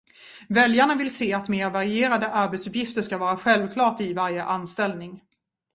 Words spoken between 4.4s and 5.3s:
anställning.